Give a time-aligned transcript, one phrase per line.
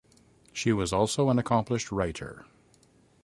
[0.51, 2.47] She was also an accomplished writer.